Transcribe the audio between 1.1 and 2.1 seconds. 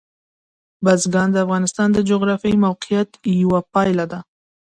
د افغانستان د